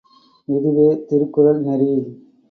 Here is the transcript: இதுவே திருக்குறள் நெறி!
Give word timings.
இதுவே 0.47 0.87
திருக்குறள் 1.07 1.59
நெறி! 1.61 1.91